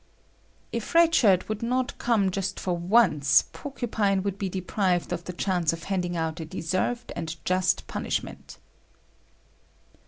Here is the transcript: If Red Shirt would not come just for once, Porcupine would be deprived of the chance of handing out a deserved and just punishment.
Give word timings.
If 0.71 0.95
Red 0.95 1.13
Shirt 1.13 1.47
would 1.47 1.61
not 1.61 1.99
come 1.99 2.31
just 2.31 2.59
for 2.59 2.75
once, 2.75 3.43
Porcupine 3.53 4.23
would 4.23 4.39
be 4.39 4.49
deprived 4.49 5.13
of 5.13 5.25
the 5.25 5.31
chance 5.33 5.73
of 5.73 5.83
handing 5.83 6.17
out 6.17 6.39
a 6.39 6.45
deserved 6.45 7.11
and 7.15 7.35
just 7.45 7.85
punishment. 7.85 8.57